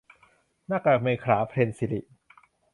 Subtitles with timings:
[0.67, 2.01] หน้ากากเมขลา- เพ็ญศิริ